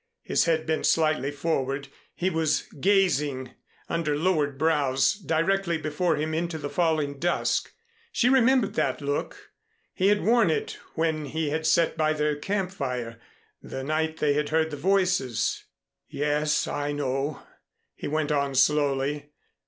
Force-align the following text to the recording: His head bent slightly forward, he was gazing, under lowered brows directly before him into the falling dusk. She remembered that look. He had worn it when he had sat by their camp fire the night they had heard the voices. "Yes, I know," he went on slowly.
His 0.23 0.45
head 0.45 0.65
bent 0.65 0.87
slightly 0.87 1.29
forward, 1.29 1.87
he 2.15 2.31
was 2.31 2.63
gazing, 2.79 3.51
under 3.87 4.17
lowered 4.17 4.57
brows 4.57 5.13
directly 5.13 5.77
before 5.77 6.15
him 6.15 6.33
into 6.33 6.57
the 6.57 6.71
falling 6.71 7.19
dusk. 7.19 7.71
She 8.11 8.27
remembered 8.27 8.73
that 8.73 8.99
look. 8.99 9.51
He 9.93 10.07
had 10.07 10.23
worn 10.23 10.49
it 10.49 10.79
when 10.95 11.25
he 11.25 11.51
had 11.51 11.67
sat 11.67 11.97
by 11.97 12.13
their 12.13 12.35
camp 12.35 12.71
fire 12.71 13.21
the 13.61 13.83
night 13.83 14.17
they 14.17 14.33
had 14.33 14.49
heard 14.49 14.71
the 14.71 14.75
voices. 14.75 15.65
"Yes, 16.09 16.65
I 16.67 16.93
know," 16.93 17.43
he 17.93 18.07
went 18.07 18.31
on 18.31 18.55
slowly. 18.55 19.29